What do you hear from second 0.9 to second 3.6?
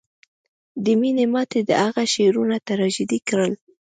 مینې ماتې د هغه شعرونه تراژیدي کړل